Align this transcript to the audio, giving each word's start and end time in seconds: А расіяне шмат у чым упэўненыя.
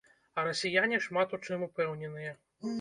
А 0.37 0.45
расіяне 0.47 0.99
шмат 1.07 1.37
у 1.37 1.41
чым 1.45 1.69
упэўненыя. 1.69 2.37